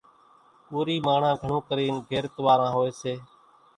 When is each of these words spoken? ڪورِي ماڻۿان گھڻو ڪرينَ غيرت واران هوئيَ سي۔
ڪورِي 0.67 0.95
ماڻۿان 1.05 1.35
گھڻو 1.41 1.57
ڪرينَ 1.67 1.93
غيرت 2.09 2.33
واران 2.45 2.71
هوئيَ 2.75 2.91
سي۔ 3.01 3.13